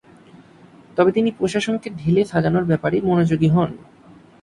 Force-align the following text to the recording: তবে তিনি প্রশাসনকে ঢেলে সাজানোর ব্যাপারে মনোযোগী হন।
তবে 0.97 1.11
তিনি 1.11 1.29
প্রশাসনকে 1.31 1.87
ঢেলে 1.97 2.21
সাজানোর 2.25 2.65
ব্যাপারে 2.65 2.97
মনোযোগী 3.01 3.49
হন। 3.49 3.69